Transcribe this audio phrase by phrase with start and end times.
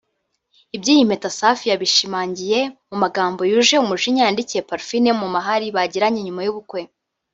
[0.75, 2.59] Iby’iyi mpeta Safi yabishimangiye
[2.89, 6.79] mu magambo yuje umujinya yandikiye Parfine mu mahari bagiranye nyuma y’ubukwe